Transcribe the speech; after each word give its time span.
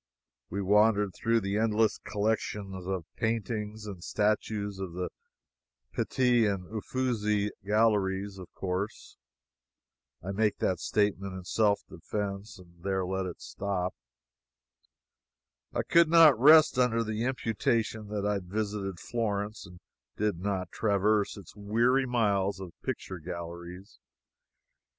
We 0.49 0.63
wandered 0.63 1.13
through 1.13 1.41
the 1.41 1.59
endless 1.59 1.99
collections 1.99 2.87
of 2.87 3.05
paintings 3.17 3.85
and 3.85 4.03
statues 4.03 4.79
of 4.79 4.93
the 4.93 5.11
Pitti 5.93 6.47
and 6.47 6.65
Ufizzi 6.71 7.51
galleries, 7.63 8.39
of 8.39 8.51
course. 8.55 9.15
I 10.23 10.31
make 10.31 10.57
that 10.57 10.79
statement 10.79 11.35
in 11.35 11.43
self 11.43 11.81
defense; 11.87 12.59
there 12.79 13.05
let 13.05 13.27
it 13.27 13.41
stop. 13.43 13.93
I 15.71 15.83
could 15.83 16.09
not 16.09 16.39
rest 16.39 16.79
under 16.79 17.03
the 17.03 17.23
imputation 17.23 18.07
that 18.07 18.25
I 18.25 18.39
visited 18.39 18.99
Florence 18.99 19.67
and 19.67 19.79
did 20.17 20.39
not 20.39 20.71
traverse 20.71 21.37
its 21.37 21.55
weary 21.55 22.07
miles 22.07 22.59
of 22.59 22.71
picture 22.83 23.19
galleries. 23.19 23.99